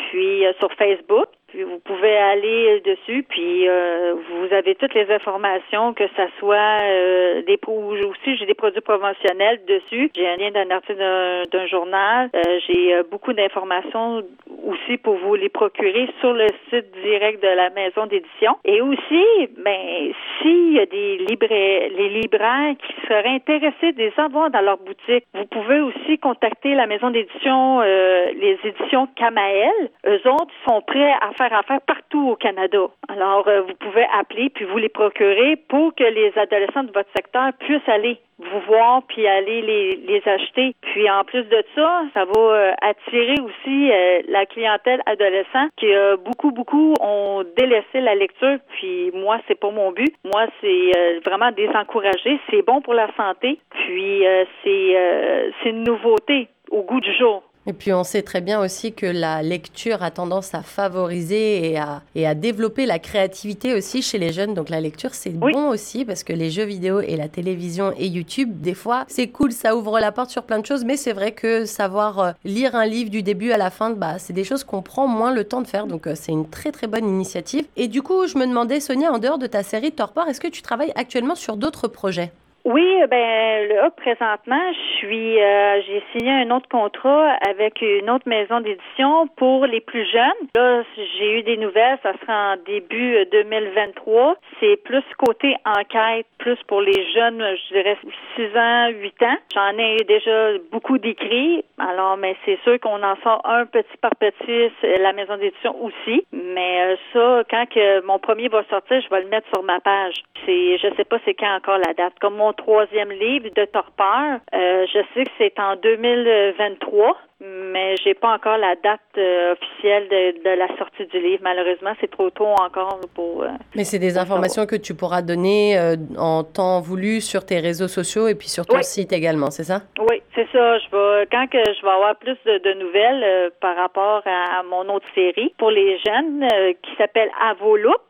puis 0.10 0.46
sur 0.60 0.72
Facebook. 0.74 1.28
Puis 1.48 1.64
vous 1.64 1.80
pouvez 1.80 2.18
aller 2.18 2.82
dessus, 2.82 3.24
puis 3.24 3.70
euh, 3.70 4.16
vous 4.16 4.54
avez 4.54 4.76
toutes 4.76 4.94
les 4.94 5.10
informations, 5.10 5.94
que 5.94 6.04
ça 6.18 6.28
soit 6.40 6.82
euh, 6.82 7.42
des 7.44 7.58
aussi 7.68 8.36
j'ai 8.36 8.46
des 8.46 8.54
produits 8.54 8.82
promotionnels 8.82 9.62
dessus. 9.66 10.12
J'ai 10.14 10.28
un 10.28 10.36
lien 10.36 10.52
d'un 10.52 10.70
article 10.72 11.00
d'un 11.00 11.68
journal. 11.68 12.30
Euh, 12.36 12.60
j'ai 12.68 13.02
beaucoup 13.10 13.32
d'informations 13.32 14.24
aussi 14.66 14.98
pour 14.98 15.16
vous 15.16 15.36
les 15.36 15.48
procurer 15.48 16.10
sur 16.20 16.34
le 16.34 16.48
site 16.70 16.92
direct 17.02 17.42
de 17.42 17.48
la 17.48 17.70
maison 17.70 18.08
d'édition. 18.08 18.58
Et 18.66 18.82
aussi, 18.82 19.24
ben 19.58 20.12
s'il 20.42 20.74
y 20.74 20.80
a 20.80 20.86
des 20.86 21.18
libraires, 21.30 21.90
les 21.96 22.10
libraires 22.10 22.76
qui 22.78 23.08
seraient 23.08 23.36
intéressés 23.36 23.94
de 23.94 24.00
les 24.00 24.14
avoir 24.18 24.50
dans 24.50 24.62
leur 24.62 24.78
boutique, 24.78 25.24
vous 25.34 25.46
pouvez 25.46 25.80
aussi 25.80 26.18
contacter 26.20 26.76
la 26.76 26.88
maison 26.88 27.10
d'édition, 27.10 27.82
les 27.82 28.58
éditions 28.66 29.08
Kamael. 29.16 29.90
Eux 30.06 30.22
autres 30.28 30.54
sont 30.68 30.82
prêts 30.82 31.14
à 31.22 31.37
faire 31.38 31.54
affaire 31.54 31.82
partout 31.82 32.30
au 32.30 32.36
Canada. 32.36 32.88
Alors, 33.08 33.48
euh, 33.48 33.62
vous 33.62 33.76
pouvez 33.80 34.06
appeler 34.18 34.50
puis 34.50 34.66
vous 34.66 34.78
les 34.78 34.90
procurer 34.90 35.56
pour 35.70 35.94
que 35.96 36.04
les 36.04 36.32
adolescents 36.38 36.84
de 36.84 36.92
votre 36.92 37.10
secteur 37.16 37.52
puissent 37.60 37.88
aller 37.88 38.20
vous 38.40 38.60
voir 38.68 39.02
puis 39.08 39.26
aller 39.26 39.62
les, 39.62 39.96
les 39.96 40.22
acheter. 40.28 40.76
Puis 40.82 41.10
en 41.10 41.24
plus 41.24 41.44
de 41.44 41.64
ça, 41.74 42.04
ça 42.14 42.26
va 42.26 42.40
euh, 42.40 42.72
attirer 42.82 43.36
aussi 43.42 43.92
euh, 43.92 44.22
la 44.28 44.46
clientèle 44.46 45.02
adolescente 45.06 45.72
qui 45.78 45.92
a 45.94 46.18
beaucoup 46.18 46.52
beaucoup 46.52 46.94
ont 47.00 47.44
délaissé 47.58 48.02
la 48.02 48.16
lecture. 48.16 48.60
Puis 48.76 49.12
moi, 49.14 49.40
c'est 49.48 49.60
pas 49.60 49.72
mon 49.72 49.92
but. 49.92 50.14
Moi, 50.24 50.46
c'est 50.62 51.20
vraiment 51.26 51.52
des 51.52 51.70
encourager. 51.70 52.40
C'est 52.52 52.62
bon 52.62 52.82
pour 52.82 52.94
la 52.94 53.08
santé. 53.16 53.60
Puis 53.72 54.24
c'est 54.64 55.54
c'est 55.62 55.70
une 55.70 55.84
nouveauté 55.84 56.48
au 56.70 56.84
goût 56.84 57.00
du 57.00 57.14
jour. 57.14 57.44
Et 57.68 57.74
puis 57.74 57.92
on 57.92 58.06
sait 58.06 58.22
très 58.22 58.40
bien 58.40 58.62
aussi 58.62 58.94
que 58.94 59.06
la 59.06 59.44
lecture 59.44 60.02
a 60.02 60.10
tendance 60.10 60.54
à 60.54 60.62
favoriser 60.62 61.70
et 61.70 61.78
à, 61.78 62.02
et 62.16 62.26
à 62.26 62.34
développer 62.34 62.86
la 62.86 62.98
créativité 62.98 63.74
aussi 63.74 64.02
chez 64.02 64.18
les 64.18 64.32
jeunes. 64.32 64.54
Donc 64.54 64.70
la 64.70 64.80
lecture, 64.80 65.14
c'est 65.14 65.32
bon 65.32 65.68
aussi 65.68 66.06
parce 66.06 66.24
que 66.24 66.32
les 66.32 66.50
jeux 66.50 66.64
vidéo 66.64 67.02
et 67.02 67.18
la 67.18 67.28
télévision 67.28 67.94
et 67.98 68.08
YouTube, 68.08 68.62
des 68.62 68.74
fois, 68.74 69.04
c'est 69.10 69.28
cool, 69.28 69.52
ça 69.52 69.76
ouvre 69.76 70.00
la 70.00 70.14
porte 70.14 70.30
sur 70.30 70.44
plein 70.44 70.60
de 70.60 70.66
choses, 70.66 70.86
mais 70.86 70.96
c'est 70.96 71.12
vrai 71.12 71.34
que 71.34 71.66
savoir 71.66 72.20
euh, 72.20 72.32
lire 72.46 72.74
un 72.74 72.86
livre 72.86 73.10
du 73.10 73.22
début 73.22 73.52
à 73.52 73.58
la 73.58 73.70
fin, 73.70 73.90
bah, 73.90 74.18
c'est 74.18 74.32
des 74.32 74.46
choses 74.46 74.64
qu'on 74.64 74.82
prend 74.82 75.08
moins 75.08 75.34
le 75.34 75.44
temps 75.44 75.62
de 75.62 75.68
faire. 75.68 75.88
Donc 75.88 76.08
euh, 76.08 76.14
c'est 76.16 76.32
une 76.32 76.48
très 76.50 76.72
très 76.72 76.88
bonne 76.88 77.06
initiative. 77.06 77.66
Et 77.76 77.90
du 77.90 78.02
coup, 78.02 78.28
je 78.28 78.38
me 78.38 78.48
demandais, 78.48 78.80
Sonia, 78.80 79.12
en 79.12 79.20
dehors 79.20 79.38
de 79.38 79.48
ta 79.48 79.64
série 79.64 79.92
Torpor, 79.92 80.30
est-ce 80.30 80.40
que 80.40 80.48
tu 80.48 80.62
travailles 80.62 80.94
actuellement 80.96 81.36
sur 81.36 81.58
d'autres 81.58 81.90
projets? 81.90 82.32
Oui, 82.68 82.86
ben 83.10 83.70
là 83.70 83.90
présentement, 83.92 84.74
je 84.74 84.98
suis 84.98 85.42
euh, 85.42 85.82
j'ai 85.88 86.04
signé 86.12 86.32
un 86.32 86.52
autre 86.52 86.68
contrat 86.68 87.38
avec 87.50 87.82
une 87.82 88.10
autre 88.10 88.28
maison 88.28 88.60
d'édition 88.60 89.28
pour 89.38 89.66
les 89.66 89.80
plus 89.80 90.06
jeunes. 90.12 90.50
Là, 90.58 90.84
j'ai 91.18 91.40
eu 91.40 91.44
des 91.44 91.56
nouvelles, 91.56 91.98
ça 92.04 92.12
sera 92.20 92.56
en 92.56 92.58
début 92.66 93.26
2023. 93.32 94.36
C'est 94.60 94.76
plus 94.84 95.04
côté 95.18 95.56
enquête, 95.66 96.26
plus 96.40 96.58
pour 96.68 96.82
les 96.82 97.10
jeunes, 97.14 97.42
je 97.42 97.74
dirais 97.74 97.98
6 98.36 98.58
ans, 98.58 98.90
8 98.90 99.24
ans. 99.24 99.38
J'en 99.54 99.78
ai 99.78 100.04
déjà 100.04 100.58
beaucoup 100.70 100.98
d'écrits. 100.98 101.64
Alors, 101.78 102.18
mais 102.18 102.36
c'est 102.44 102.60
sûr 102.64 102.78
qu'on 102.82 103.02
en 103.02 103.16
sort 103.24 103.42
un 103.46 103.66
petit 103.66 103.98
par 104.02 104.12
petit, 104.18 104.72
la 105.00 105.14
maison 105.14 105.38
d'édition 105.38 105.74
aussi. 105.82 106.26
Mais 106.34 106.82
euh, 106.82 106.96
ça, 107.14 107.44
quand 107.50 107.66
que 107.70 108.06
mon 108.06 108.20
premier 108.20 108.50
va 108.50 108.64
sortir, 108.70 109.00
je 109.00 109.10
vais 109.10 109.22
le 109.22 109.30
mettre 109.30 109.48
sur 109.54 109.64
ma 109.64 109.80
page. 109.80 110.16
C'est, 110.46 110.78
je 110.80 110.94
sais 110.98 111.06
pas 111.06 111.18
c'est 111.24 111.34
quand 111.34 111.56
encore 111.56 111.78
la 111.78 111.94
date. 111.94 112.14
Comme 112.20 112.36
mon 112.36 112.54
troisième 112.58 113.12
livre 113.12 113.50
de 113.56 113.66
Torpeur. 113.66 114.40
Euh, 114.54 114.86
je 114.94 115.00
sais 115.14 115.24
que 115.24 115.32
c'est 115.38 115.58
en 115.60 115.76
2023, 115.76 117.18
mais 117.40 117.96
j'ai 118.04 118.14
pas 118.14 118.34
encore 118.34 118.58
la 118.58 118.76
date 118.76 119.00
euh, 119.18 119.54
officielle 119.54 120.10
de, 120.10 120.50
la 120.50 120.68
sortie 120.78 121.06
du 121.06 121.20
livre. 121.20 121.42
Malheureusement, 121.44 121.94
c'est 122.02 122.12
trop 122.12 122.30
tôt 122.30 122.48
encore 122.48 123.00
pour. 123.16 123.44
Euh, 123.44 123.48
mais 123.76 123.84
c'est 123.84 124.00
des 124.00 124.18
informations 124.18 124.66
que 124.66 124.76
tu 124.76 124.96
pourras 124.96 125.22
donner 125.22 125.78
en 126.18 126.44
temps 126.44 126.82
voulu 126.82 127.22
sur 127.22 127.46
tes 127.46 127.60
réseaux 127.60 127.88
sociaux 127.88 128.28
et 128.28 128.36
puis 128.36 128.50
sur 128.50 128.66
ton 128.66 128.82
site 128.82 129.14
également, 129.14 129.52
c'est 129.52 129.64
ça? 129.64 129.82
Oui, 130.00 130.22
c'est 130.36 130.48
ça. 130.52 130.80
Je 130.80 130.90
vais 130.92 131.28
quand 131.32 131.48
que 131.48 131.58
je 131.58 131.82
vais 131.82 131.92
avoir 131.92 132.16
plus 132.18 132.38
de, 132.46 132.74
nouvelles 132.74 133.52
par 133.62 133.76
rapport 133.76 134.22
à, 134.26 134.64
mon 134.64 134.94
autre 134.94 135.08
série 135.16 135.54
pour 135.58 135.72
les 135.72 135.98
jeunes 136.00 136.48
qui 136.82 136.96
s'appelle 136.98 137.30
Avoloup 137.42 137.94
euh, 137.94 138.07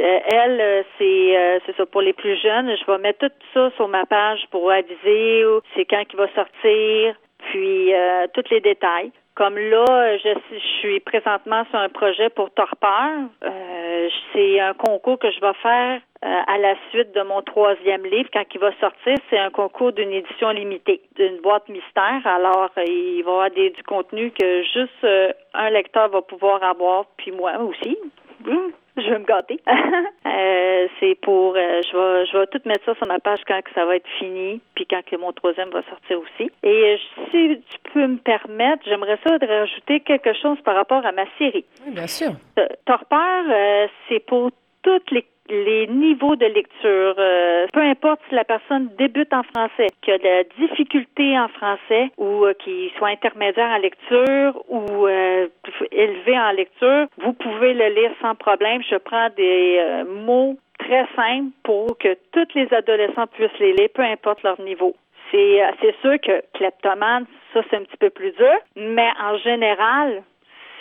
elle, 0.00 0.60
euh, 0.60 0.82
c'est 0.98 1.36
euh, 1.36 1.58
c'est 1.64 1.76
ça 1.76 1.86
pour 1.86 2.02
les 2.02 2.12
plus 2.12 2.36
jeunes. 2.40 2.74
Je 2.76 2.90
vais 2.90 2.98
mettre 2.98 3.26
tout 3.26 3.32
ça 3.54 3.70
sur 3.76 3.88
ma 3.88 4.06
page 4.06 4.40
pour 4.50 4.70
aviser 4.70 5.44
c'est 5.74 5.84
quand 5.84 6.04
qui 6.04 6.16
va 6.16 6.28
sortir, 6.34 7.14
puis 7.50 7.92
tous 8.34 8.50
les 8.50 8.60
détails. 8.60 9.12
Comme 9.34 9.58
là, 9.58 10.16
je, 10.16 10.58
suis 10.80 10.98
présentement 11.00 11.64
sur 11.68 11.78
un 11.78 11.90
projet 11.90 12.30
pour 12.30 12.50
Torpeur. 12.52 13.10
c'est 14.32 14.60
un 14.60 14.72
concours 14.72 15.18
que 15.18 15.30
je 15.30 15.40
vais 15.40 15.52
faire 15.62 16.00
à 16.22 16.58
la 16.58 16.74
suite 16.90 17.14
de 17.14 17.20
mon 17.20 17.42
troisième 17.42 18.04
livre 18.06 18.30
quand 18.32 18.44
il 18.54 18.60
va 18.60 18.72
sortir. 18.80 19.14
C'est 19.28 19.38
un 19.38 19.50
concours 19.50 19.92
d'une 19.92 20.12
édition 20.12 20.50
limitée, 20.50 21.02
d'une 21.16 21.38
boîte 21.42 21.68
mystère. 21.68 22.22
Alors, 22.24 22.70
il 22.78 23.22
va 23.24 23.30
y 23.30 23.34
avoir 23.34 23.50
des, 23.50 23.70
du 23.70 23.82
contenu 23.82 24.30
que 24.30 24.62
juste 24.62 25.06
un 25.52 25.70
lecteur 25.70 26.08
va 26.08 26.22
pouvoir 26.22 26.62
avoir, 26.62 27.04
puis 27.18 27.30
moi 27.30 27.52
aussi. 27.58 27.98
Mmh 28.44 28.72
je 29.02 29.10
vais 29.10 29.18
me 29.18 29.24
gâter. 29.24 29.60
euh, 29.68 30.88
c'est 31.00 31.14
pour, 31.20 31.54
euh, 31.56 31.82
je 31.82 31.96
vais, 31.96 32.26
je 32.26 32.38
vais 32.38 32.46
tout 32.46 32.60
mettre 32.64 32.84
ça 32.84 32.94
sur 32.94 33.06
ma 33.06 33.18
page 33.18 33.40
quand 33.46 33.60
que 33.62 33.70
ça 33.74 33.84
va 33.84 33.96
être 33.96 34.08
fini, 34.18 34.60
puis 34.74 34.86
quand 34.86 35.02
que 35.04 35.16
mon 35.16 35.32
troisième 35.32 35.70
va 35.70 35.82
sortir 35.82 36.20
aussi. 36.20 36.50
Et 36.62 36.94
euh, 36.94 36.96
si 37.30 37.62
tu 37.68 37.92
peux 37.92 38.06
me 38.06 38.18
permettre, 38.18 38.82
j'aimerais 38.86 39.18
ça 39.26 39.38
de 39.38 39.46
rajouter 39.46 40.00
quelque 40.00 40.32
chose 40.34 40.58
par 40.64 40.74
rapport 40.74 41.04
à 41.04 41.12
ma 41.12 41.24
série. 41.38 41.64
Oui, 41.86 41.92
bien 41.92 42.06
sûr. 42.06 42.32
Euh, 42.58 42.66
Torpeur, 42.84 43.88
c'est 44.08 44.20
pour 44.20 44.50
toutes 44.82 45.10
les 45.10 45.26
les 45.48 45.86
niveaux 45.86 46.36
de 46.36 46.46
lecture. 46.46 47.14
Euh, 47.18 47.66
peu 47.72 47.80
importe 47.80 48.20
si 48.28 48.34
la 48.34 48.44
personne 48.44 48.88
débute 48.98 49.32
en 49.32 49.42
français, 49.42 49.88
qui 50.02 50.10
a 50.12 50.18
de 50.18 50.24
la 50.24 50.44
difficulté 50.58 51.38
en 51.38 51.48
français 51.48 52.10
ou 52.16 52.44
euh, 52.44 52.54
qui 52.54 52.92
soit 52.98 53.08
intermédiaire 53.08 53.70
en 53.70 53.78
lecture 53.78 54.62
ou 54.68 55.06
euh, 55.06 55.48
élevé 55.92 56.38
en 56.38 56.52
lecture, 56.52 57.06
vous 57.18 57.32
pouvez 57.32 57.74
le 57.74 57.88
lire 57.88 58.12
sans 58.20 58.34
problème. 58.34 58.82
Je 58.88 58.96
prends 58.96 59.28
des 59.36 60.04
mots 60.08 60.56
très 60.78 61.06
simples 61.16 61.52
pour 61.62 61.96
que 61.98 62.16
tous 62.32 62.48
les 62.54 62.72
adolescents 62.72 63.26
puissent 63.26 63.58
les 63.60 63.72
lire, 63.72 63.88
peu 63.94 64.02
importe 64.02 64.42
leur 64.42 64.60
niveau. 64.60 64.94
C'est 65.32 65.94
sûr 66.02 66.20
que 66.20 66.42
kleptomane, 66.54 67.26
ça 67.52 67.60
c'est 67.68 67.76
un 67.76 67.82
petit 67.82 67.96
peu 67.96 68.10
plus 68.10 68.30
dur, 68.32 68.56
mais 68.76 69.08
en 69.20 69.36
général, 69.38 70.22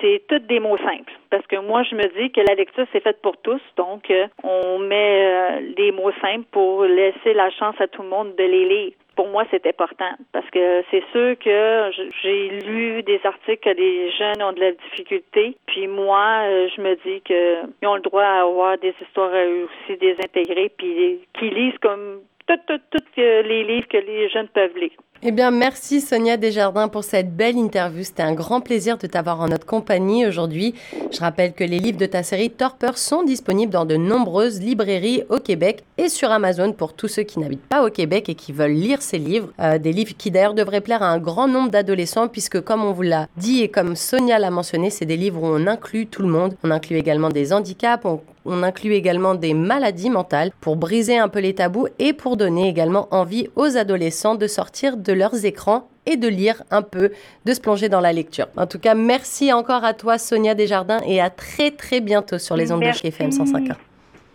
c'est 0.02 0.24
toutes 0.28 0.48
des 0.48 0.60
mots 0.60 0.78
simples. 0.78 1.14
Parce 1.30 1.46
que 1.48 1.58
moi, 1.58 1.84
je 1.84 1.96
me 1.96 2.04
dis 2.20 2.32
que 2.32 2.42
la 2.42 2.56
lecture, 2.56 2.86
c'est 2.92 3.02
faite 3.02 3.22
pour 3.22 3.38
tous. 3.38 3.62
Donc, 3.78 4.10
euh, 4.10 4.28
on 4.44 4.80
met 4.80 5.26
euh, 5.26 5.74
des 5.76 5.92
mots 5.92 6.12
simples 6.22 6.46
pour 6.52 6.84
laisser 6.84 7.34
la 7.34 7.50
chance 7.52 7.76
à 7.80 7.88
tout 7.88 8.02
le 8.02 8.10
monde 8.10 8.36
de 8.36 8.44
les 8.44 8.66
lire 8.66 8.92
pour 9.16 9.30
moi, 9.30 9.46
c'est 9.50 9.66
important 9.66 10.12
parce 10.34 10.50
que 10.50 10.84
c'est 10.92 11.04
sûr 11.12 11.38
que 11.40 11.90
j'ai 12.22 12.50
lu 12.62 13.02
des 13.04 13.22
articles 13.24 13.64
que 13.64 13.70
les 13.70 14.12
jeunes 14.12 14.44
ont 14.44 14.52
de 14.52 14.60
la 14.60 14.72
difficulté. 14.74 15.56
Puis 15.68 15.88
moi, 15.88 16.42
euh, 16.44 16.68
je 16.76 16.82
me 16.82 16.96
dis 16.96 17.22
qu'ils 17.22 17.88
ont 17.88 17.96
le 17.96 18.02
droit 18.02 18.24
à 18.24 18.42
avoir 18.42 18.78
des 18.78 18.94
histoires 19.02 19.32
aussi 19.32 19.98
désintégrées, 19.98 20.70
puis 20.78 21.22
qu'ils 21.40 21.54
lisent 21.54 21.78
comme 21.82 22.24
tous 22.48 23.02
les 23.18 23.64
livres 23.64 23.88
que 23.88 23.98
les 23.98 24.30
jeunes 24.30 24.50
peuvent 24.50 24.78
lire. 24.78 24.92
Eh 25.28 25.32
bien, 25.32 25.50
merci 25.50 26.02
Sonia 26.02 26.38
Desjardins 26.38 26.88
pour 26.88 27.04
cette 27.04 27.36
belle 27.36 27.58
interview. 27.58 28.04
C'était 28.04 28.22
un 28.22 28.36
grand 28.36 28.62
plaisir 28.62 29.00
de 29.00 29.08
t'avoir 29.08 29.42
en 29.42 29.48
notre 29.48 29.66
compagnie 29.66 30.24
aujourd'hui. 30.24 30.76
Je 31.12 31.20
rappelle 31.20 31.54
que 31.54 31.64
les 31.64 31.80
livres 31.80 31.98
de 31.98 32.06
ta 32.06 32.22
série 32.22 32.52
Torpeur 32.52 33.00
sont 33.00 33.24
disponibles 33.24 33.74
dans 33.74 33.86
de 33.86 33.96
nombreuses 33.96 34.62
librairies 34.62 35.24
au 35.30 35.40
Québec 35.40 35.84
et 35.98 36.10
sur 36.10 36.30
Amazon 36.30 36.74
pour 36.74 36.94
tous 36.94 37.08
ceux 37.08 37.24
qui 37.24 37.40
n'habitent 37.40 37.66
pas 37.66 37.84
au 37.84 37.90
Québec 37.90 38.30
et 38.30 38.36
qui 38.36 38.52
veulent 38.52 38.74
lire 38.74 39.02
ces 39.02 39.18
livres. 39.18 39.52
Euh, 39.60 39.80
des 39.80 39.94
livres 39.94 40.14
qui 40.16 40.30
d'ailleurs 40.30 40.54
devraient 40.54 40.80
plaire 40.80 41.02
à 41.02 41.10
un 41.10 41.18
grand 41.18 41.48
nombre 41.48 41.72
d'adolescents 41.72 42.28
puisque 42.28 42.62
comme 42.62 42.86
on 42.86 42.92
vous 42.92 43.02
l'a 43.02 43.28
dit 43.36 43.64
et 43.64 43.70
comme 43.70 43.96
Sonia 43.96 44.38
l'a 44.38 44.52
mentionné, 44.52 44.92
c'est 44.92 45.06
des 45.06 45.18
livres 45.18 45.42
où 45.42 45.48
on 45.48 45.66
inclut 45.66 46.06
tout 46.06 46.22
le 46.22 46.30
monde. 46.30 46.56
On 46.64 46.70
inclut 46.70 46.98
également 46.98 47.30
des 47.30 47.52
handicaps, 47.52 48.06
on 48.06 48.22
on 48.46 48.62
inclut 48.62 48.94
également 48.94 49.34
des 49.34 49.54
maladies 49.54 50.12
mentales 50.12 50.52
pour 50.62 50.76
briser 50.76 51.18
un 51.18 51.30
peu 51.30 51.40
les 51.40 51.56
tabous 51.56 51.88
et 51.98 52.14
pour 52.14 52.38
donner 52.38 52.70
également 52.70 53.08
envie 53.12 53.50
aux 53.56 53.76
adolescents 53.76 54.36
de 54.36 54.48
sortir 54.48 54.98
de 54.98 55.14
leurs 55.16 55.46
écrans 55.46 55.90
et 56.06 56.18
de 56.18 56.28
lire 56.28 56.64
un 56.72 56.82
peu, 56.82 57.12
de 57.46 57.54
se 57.54 57.60
plonger 57.60 57.90
dans 57.90 58.02
la 58.02 58.14
lecture. 58.14 58.48
En 58.58 58.68
tout 58.68 58.80
cas, 58.80 58.94
merci 58.94 59.52
encore 59.52 59.84
à 59.84 59.94
toi 59.94 60.18
Sonia 60.18 60.54
Desjardins 60.54 61.02
et 61.08 61.20
à 61.20 61.30
très 61.30 61.72
très 61.72 62.00
bientôt 62.02 62.38
sur 62.38 62.56
les 62.56 62.72
ondes 62.72 62.84
de 62.84 62.92
chez 62.92 63.08
FM 63.08 63.30
105.1. 63.30 63.76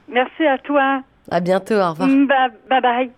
Merci 0.09 0.47
à 0.47 0.59
toi. 0.59 1.03
À 1.31 1.41
bientôt, 1.41 1.75
au 1.75 1.91
revoir. 1.91 2.09
bye. 2.69 2.81
bye. 2.81 3.11